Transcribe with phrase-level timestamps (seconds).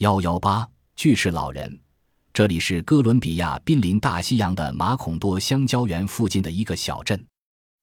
[0.00, 1.78] 幺幺八巨齿老人，
[2.32, 7.22] 这里是哥伦比亚濒临大西洋的马孔多香蕉园附近的一个小镇。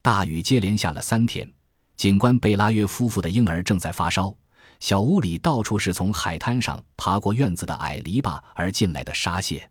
[0.02, 1.48] 大雨接连下了三天，
[1.96, 4.36] 警官贝拉约夫妇的婴儿正在发烧。
[4.80, 9.70] 小屋里到处是从海滩上爬过院子的矮篱笆而进来的沙蟹。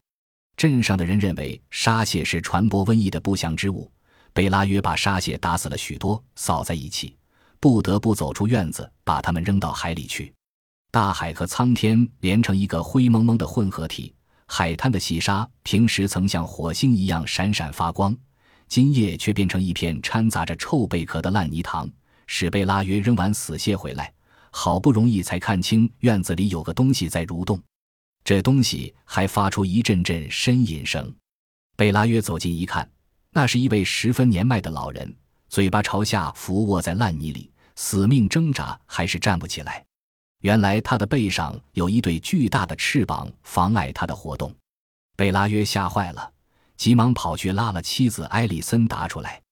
[0.57, 3.91] 镇上的人认为沙蟹是传播瘟疫的不祥之物。
[4.33, 7.17] 贝拉约把沙蟹打死了许多，扫在一起，
[7.59, 10.33] 不得不走出院子，把它们扔到海里去。
[10.91, 14.15] 大海和苍天连成一个灰蒙蒙的混合体，
[14.47, 18.17] 海滩的细沙平时曾像火星一样闪闪发光，
[18.67, 21.89] 今夜却变成一片掺杂着臭贝壳的烂泥塘。
[22.27, 24.13] 史贝拉约扔完死蟹回来，
[24.51, 27.63] 好不容易才看清院子里有个东西在蠕动，
[28.25, 31.15] 这东西还发出一阵阵呻吟声。
[31.77, 32.91] 贝拉约走近一看。
[33.31, 35.15] 那是一位十分年迈的老人，
[35.51, 39.86] 嘴巴朝下伏卧在烂泥里，死命挣扎，还是站不起来。
[40.47, 44.55] 原来他的背上有一对巨大的翅膀，妨碍他的活动。
[45.17, 46.33] 贝拉约吓坏了，
[46.77, 49.43] 急忙跑去拉了妻子埃里森达出来。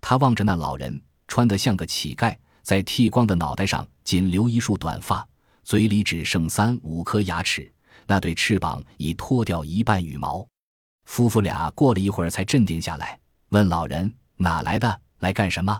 [0.00, 5.28] 他望着那老人，穿得像个乞丐，在剃光的脑袋上仅留一束短发，
[5.64, 7.70] 嘴里只剩三五颗牙齿，
[8.06, 10.48] 那对翅膀已脱掉一半羽毛。
[11.04, 13.20] 夫妇俩过了一会儿才镇定下来。
[13.50, 15.78] 问老人哪来的，来干什么？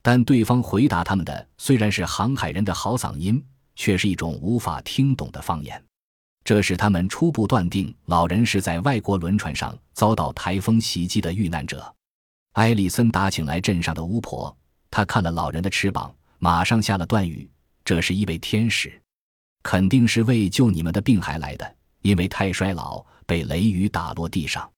[0.00, 3.44] 但对方回答他们的虽然是航海人的好嗓音，
[3.78, 5.82] 却是一种无法听懂的方言。
[6.44, 11.94] 这使他们初步断定老人是在外国轮船上遭到台风袭击的遇难者。
[12.54, 14.54] 埃里森打请来镇上的巫婆，
[14.90, 17.48] 她看了老人的翅膀，马上下了断语：
[17.84, 19.00] 这是一位天使，
[19.62, 24.68] 肯定是为救你们的病还来的，因为太衰老，被雷雨打落地上。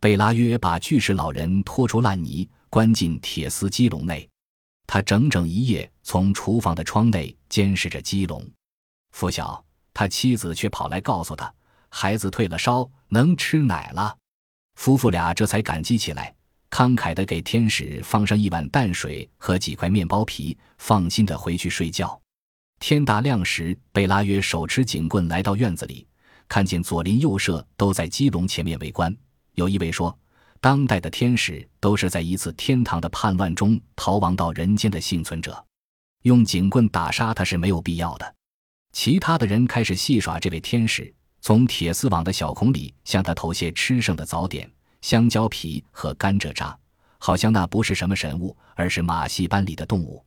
[0.00, 4.26] 贝拉约把巨石老人拖出烂泥，关进铁丝鸡笼内。
[4.88, 8.42] 他整整一夜从厨房的窗内监视着鸡笼。
[9.12, 11.52] 拂晓，他妻子却跑来告诉他，
[11.90, 14.16] 孩子退了烧，能吃奶了。
[14.76, 16.34] 夫妇俩这才感激起来，
[16.70, 22.18] 慷慨地给天使放上一碗淡水和几块面包皮，放心地回去睡觉。
[22.80, 26.06] 天大亮时，贝拉约手持警棍来到院子里，
[26.48, 29.14] 看见左邻右舍都在鸡笼前面围观。
[29.52, 30.18] 有一位说，
[30.60, 35.64] 当代的天使都是在一次天堂的叛乱中逃亡到人间的幸存者，
[36.22, 38.34] 用警棍打杀他是没有必要的。
[38.92, 44.68] 其他的人开始戏耍这位天使，从铁丝网的小孔里向他投些吃剩的早点、
[45.00, 46.76] 香蕉皮和甘蔗渣，
[47.18, 50.24] 好像那不是什么神物，而是马戏班里的动物。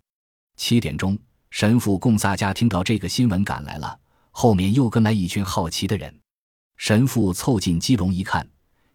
[0.56, 1.18] 七点钟，
[1.50, 4.00] 神父贡萨加听到这个新闻赶来了，
[4.30, 6.18] 后面又跟来一群好奇的人。
[6.78, 8.48] 神父凑近鸡笼一看。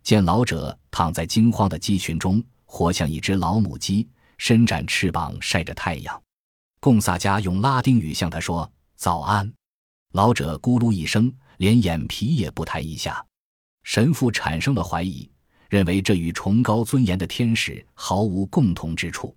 [0.07, 4.09] 见老者躺在惊慌的鸡群中，活像一只老母鸡，
[4.39, 6.23] 伸展翅膀晒着太阳。
[6.79, 9.53] 贡萨加用拉丁语向他说：“早安。”
[10.15, 13.21] 老者咕噜一声，连眼皮也不抬一下。
[13.83, 15.29] 神父产生了怀疑，
[15.69, 19.35] 认为这与崇高尊严的天使毫无共同之处。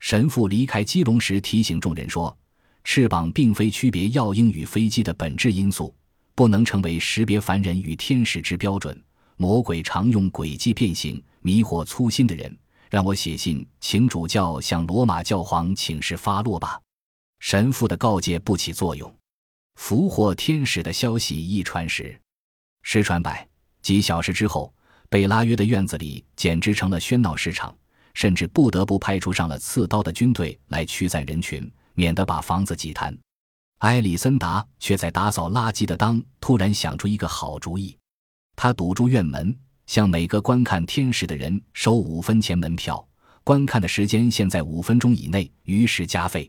[0.00, 2.36] 神父离开鸡笼时提醒众人说
[2.84, 5.96] ：“翅膀并非区别药鹰与飞机的本质因素，
[6.34, 8.94] 不能成为识别凡人与天使之标准。”
[9.42, 12.56] 魔鬼常用诡计变形，迷惑粗心的人。
[12.88, 16.80] 让我写信请主教向罗马教皇请示发落吧。
[17.40, 19.12] 神父的告诫不起作用。
[19.74, 22.16] 俘获天使的消息一传十，
[22.82, 23.44] 十传百。
[23.80, 24.72] 几小时之后，
[25.08, 27.76] 贝拉约的院子里简直成了喧闹市场，
[28.14, 33.18] 甚至不得不派出上了刺刀的军队来驱散人群，免得把房子挤瘫。
[33.78, 37.98] 埃里森达却在打扫垃圾的当突然想出一个好主意。
[38.54, 43.06] 他堵住院门，向每个观看天使的人收五分钱门票。
[43.44, 46.48] 观看的时间限在五分钟以内，于是加费。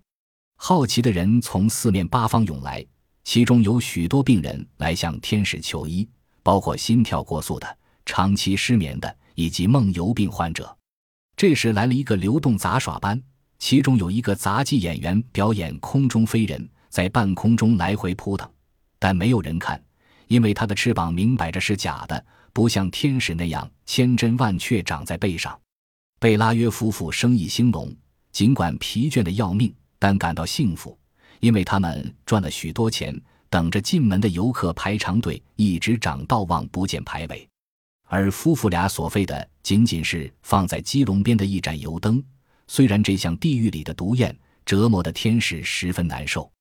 [0.57, 2.85] 好奇的人从四面八方涌来，
[3.23, 6.07] 其中有许多病人来向天使求医，
[6.43, 10.77] 包括心跳过速的、长期失眠的以及梦游病患者。
[11.35, 13.19] 这时来了一个流动杂耍班，
[13.57, 18.47] 其中有一个杂技演员表演空中飞人，在半空中来回扑腾，
[18.99, 19.83] 但没有人看。
[20.27, 25.59] 因为他的翅膀明摆着是假的，不像天使那样千真万确长在背上。
[26.19, 27.93] 贝拉约夫妇生意兴隆，
[28.31, 30.97] 尽管疲倦的要命，但感到幸福，
[31.39, 33.19] 因为他们赚了许多钱。
[33.49, 37.47] 等着进门的游客排长队，一直长到望不见牌尾。
[38.07, 42.23] 而夫妇俩所费的仅仅是放在鸡笼边的一盏油灯。
[42.67, 46.51] 虽然这像地狱里的毒焰，折磨的天使十分难受。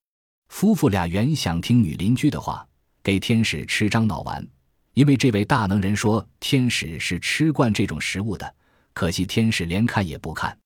[0.49, 2.67] 夫妇俩原想听女邻居的话。
[3.03, 4.47] 给天使吃樟脑丸，
[4.95, 8.55] 因为这位大能人说天使是吃惯这种食物的。
[8.95, 10.57] 可惜天使连看也不看。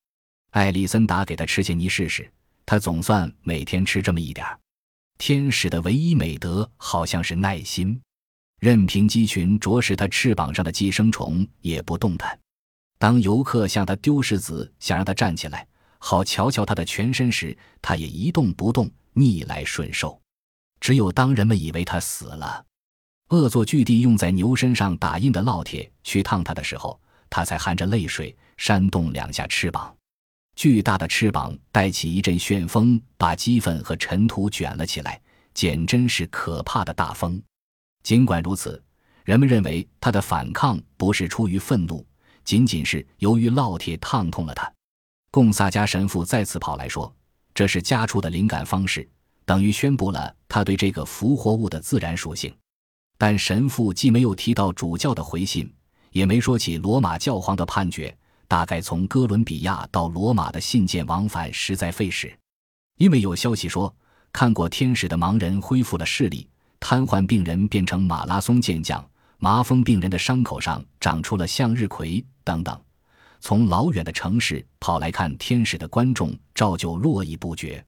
[0.50, 2.28] 艾丽森达给他吃些泥试试，
[2.64, 4.58] 他总算每天吃这么一点儿。
[5.18, 8.00] 天使的唯一美德好像是耐心，
[8.58, 12.38] 任凭鸡群啄食它翅膀上的寄生虫也不动弹。
[12.98, 15.66] 当游客向他丢石子，想让他站起来，
[15.98, 20.20] 好瞧瞧他的全身时，他也一动不动，逆来顺受。
[20.80, 22.64] 只有当人们以为他死了，
[23.30, 29.94] 恶作剧地用在牛身上打印的烙铁去烫他的时候，他才含着泪水扇动两下翅膀。
[30.54, 35.20] 巨大的翅膀带起一阵旋风，把鸡粪和尘土卷了起来，
[35.52, 37.42] 简真是可怕的大风。
[38.02, 38.82] 尽管如此，
[39.24, 42.06] 人们认为他的反抗不是出于愤怒。
[42.44, 44.72] 仅仅是由于烙铁烫痛了他，
[45.32, 47.12] 贡萨加神父再次跑来说
[47.52, 49.06] ：“这是家畜的灵感方式，
[49.46, 52.54] 等于宣布了他对这个复活物的自然属性。”
[53.16, 55.72] 但神父既没有提到主教的回信，
[56.10, 58.14] 也没说起罗马教皇的判决。
[58.48, 62.38] 大概从哥伦比亚到罗马的信件往返实在费时，
[62.96, 63.92] 因为有消息说，
[64.32, 66.48] 看过天使的盲人恢复了视力，
[66.78, 69.04] 瘫痪病人变成马拉松健将。
[69.38, 72.80] 麻风病人的伤口上长出了向日葵，等等。
[73.40, 77.84] 从老远的城市跑来看天使的观众照旧络绎不绝，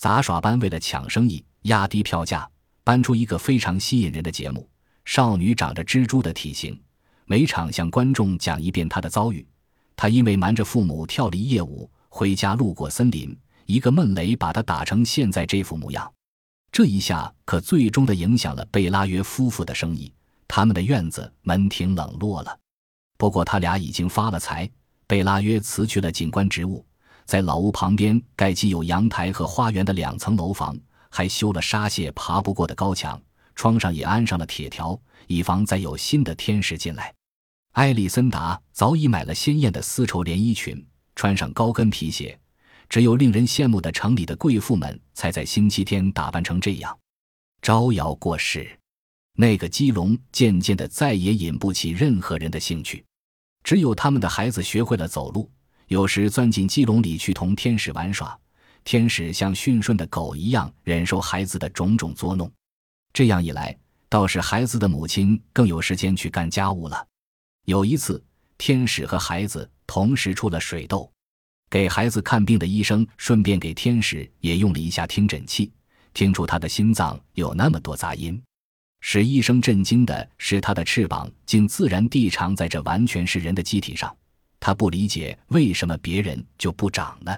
[0.00, 2.48] 杂耍班为了抢生意，压低票价，
[2.82, 4.66] 搬出一个非常吸引人的节目：
[5.04, 6.80] 少女长着蜘蛛的体型，
[7.26, 9.46] 每场向观众讲一遍她的遭遇。
[9.94, 16.10] 她因为瞒着父母跳了一夜舞，回家路过森林，一个闷雷把她打成现在这副模样。
[16.72, 20.10] 这一下可最终的影响了贝拉约夫妇的生意。
[20.48, 22.58] 他们的院子门庭冷落了，
[23.18, 24.66] 不过他俩已经发了财。
[25.06, 26.86] 贝拉约辞去了警官职务，
[27.30, 30.76] 在老屋旁边盖起有阳台和花园的两层楼房，
[31.10, 33.22] 还修了沙蟹爬不过的高墙，
[33.54, 37.14] 窗上也安上了铁条，以防再有新的天使进来。
[37.74, 40.84] 艾丽森达早已买了鲜艳的丝绸连衣裙，
[41.14, 42.36] 穿上高跟皮鞋，
[42.88, 46.98] 只有令人羡慕的城里的贵妇们才在星期天打扮成这样，
[47.62, 48.68] 招摇过市。
[49.34, 53.04] 那个鸡笼渐渐的再也引不起任何人的兴趣，
[53.62, 55.48] 只有他们的孩子学会了走路，
[55.90, 58.38] 有时钻进鸡笼里去同天使玩耍。
[58.84, 62.50] 天使像驯顺的狗一样忍受孩子的种种作弄，
[63.12, 63.76] 这样一来，
[64.08, 67.04] 倒是孩子的母亲更有时间去干家务了。
[67.66, 68.22] 有一次，
[68.56, 71.10] 天使和孩子同时出了水痘，
[71.68, 75.72] 给孩子看病的医生顺便给天使也用了一下听诊器，
[76.14, 78.40] 听出他的心脏有那么多杂音。
[79.00, 84.16] 使医生震惊的是，他的翅膀竟自然地长在这完全是人的机体上。
[84.60, 87.36] 他不理解为什么别人就不长呢？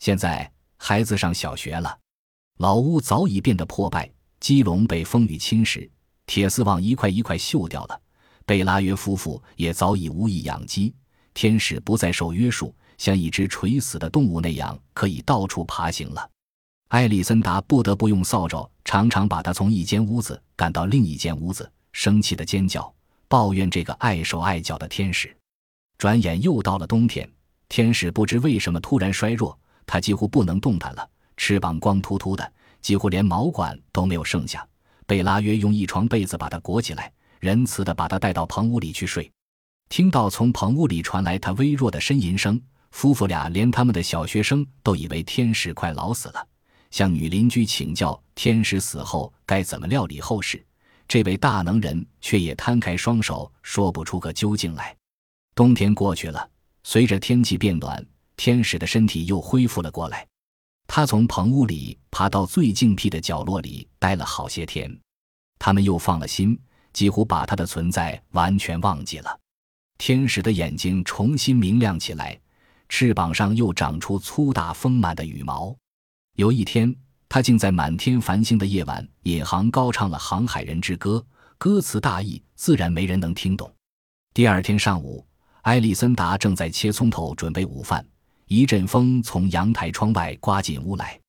[0.00, 1.96] 现在孩子上小学了，
[2.58, 4.10] 老屋早已变得破败，
[4.40, 5.88] 鸡笼被风雨侵蚀，
[6.26, 8.00] 铁丝网一块一块锈掉了。
[8.44, 10.94] 贝拉约夫妇也早已无意养鸡，
[11.32, 16.30] 天使不再受约束，像一只垂死的动物那样可以到处爬行了。
[16.88, 22.92] 艾丽森达不得不用扫帚，常常把他从一间屋子赶到另一间屋子，生气的尖叫，
[23.28, 25.36] 抱怨这个碍手碍脚的天使。
[25.98, 27.28] 转眼又到了冬天，
[27.68, 34.64] 天使不知为什么突然衰弱，他几乎不能动弹了，翅膀光秃秃的，几乎连毛管都没有剩下。
[35.06, 39.28] 贝拉约用一床被子把他裹起来，仁慈的把他带到棚屋里去睡。
[39.88, 42.60] 听到从棚屋里传来他微弱的呻吟声，
[42.92, 46.46] 夫妇俩连他们的小学生都以为天使快老死了。
[46.92, 50.64] 向女邻居请教天使死后该怎么料理后事，
[51.08, 54.94] 这位大能人却也摊开双手，说不出个究竟来。
[55.58, 56.48] 冬天过去了，
[56.84, 60.24] 随着天气变暖，天使的身体又恢复了过来。
[60.86, 64.88] 他从棚屋里爬到最静僻的角落里待了好些天，
[65.58, 66.56] 他们又放了心，
[66.92, 69.36] 几乎把他的存在完全忘记了。
[69.98, 72.38] 天使的眼睛重新明亮起来，
[72.88, 75.76] 翅膀上又长出粗大丰满的羽毛。
[76.36, 76.94] 有一天，
[77.28, 81.16] 他竟在满天繁星的夜晚引吭高唱了《航海人之歌》，
[81.58, 83.68] 歌词大意自然没人能听懂。
[84.32, 85.26] 第二天上午，
[85.68, 88.02] 埃利森达正在切葱头准备午饭，
[88.46, 91.20] 一阵风从阳台窗外刮进屋来。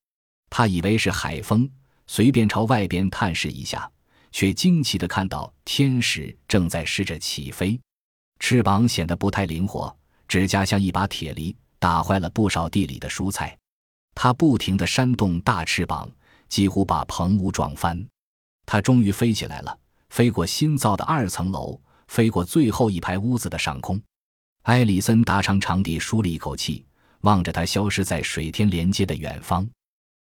[0.49, 1.69] 他以为是海风，
[2.07, 3.91] 随便朝外边探视一下，
[4.31, 7.77] 却惊奇地看到天使正在试着起飞，
[8.39, 9.93] 翅膀显得不太灵活，
[10.25, 13.57] 指甲像一把铁犁，打坏了不少地里的蔬菜。
[14.15, 16.09] 他不停地扇动大翅膀，
[16.47, 18.07] 几乎把棚屋撞翻。
[18.65, 19.77] 他终于飞起来了，
[20.11, 21.77] 飞过新造的二层楼，
[22.07, 24.01] 飞过最后一排屋子的上空。
[24.69, 26.85] 埃里森达长长地舒了一口气，
[27.21, 29.67] 望着他消失在水天连接的远方。